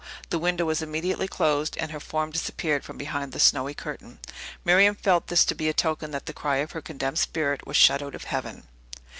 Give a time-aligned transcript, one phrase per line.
[0.31, 4.17] The window was immediately closed, and her form disappeared from behind the snowy curtain.
[4.65, 7.77] Miriam felt this to be a token that the cry of her condemned spirit was
[7.77, 8.63] shut out of heaven.